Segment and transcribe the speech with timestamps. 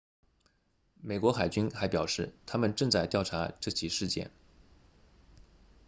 [1.03, 4.31] 美国海军还表示他们正在调查这起事件